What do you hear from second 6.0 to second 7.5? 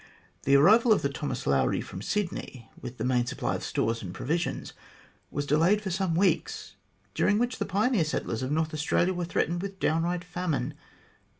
weeks, during